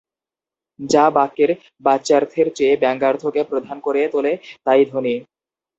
যা 0.79 1.05
বাক্যের 1.15 1.51
বাচ্যার্থের 1.85 2.47
চেয়ে 2.57 2.75
ব্যঙ্গ্যার্থকে 2.83 3.41
প্রধান 3.49 3.77
করে 3.85 4.01
তোলে 4.13 4.31
তা-ই 4.65 4.83
ধ্বনি। 4.89 5.15